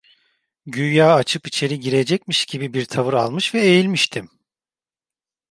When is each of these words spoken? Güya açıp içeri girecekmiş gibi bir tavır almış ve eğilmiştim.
Güya 0.65 1.13
açıp 1.15 1.47
içeri 1.47 1.79
girecekmiş 1.79 2.45
gibi 2.45 2.73
bir 2.73 2.85
tavır 2.85 3.13
almış 3.13 3.53
ve 3.55 3.61
eğilmiştim. 3.61 4.29